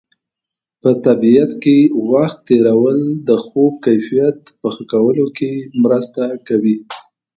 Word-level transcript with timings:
په 0.81 0.89
طبیعت 1.05 1.51
کې 1.63 1.77
وخت 2.11 2.37
تېرول 2.49 2.97
د 3.27 3.29
خوب 3.45 3.73
کیفیت 3.85 4.37
په 4.59 4.67
ښه 4.73 4.83
کولو 4.91 5.25
کې 5.37 5.51
مرسته 5.83 6.23
کوي. 6.47 6.77